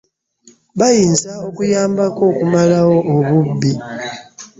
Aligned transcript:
Bayinza 0.79 1.31
okuyambako 1.47 2.21
okumalawo 2.31 2.97
obubbi. 3.15 3.73